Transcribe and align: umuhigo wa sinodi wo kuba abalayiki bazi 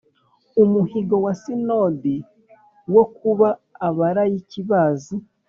umuhigo 0.63 1.15
wa 1.25 1.33
sinodi 1.41 2.15
wo 2.95 3.03
kuba 3.17 3.47
abalayiki 3.87 4.59
bazi 4.69 5.15